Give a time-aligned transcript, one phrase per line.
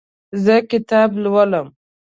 [0.43, 1.67] زه کتاب لولم.